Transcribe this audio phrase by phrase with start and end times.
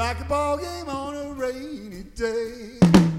[0.00, 3.09] like a ball game on a rainy day.